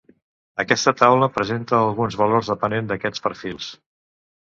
[0.61, 3.69] Aquesta taula presenta alguns valors depenent d'aquests perfils.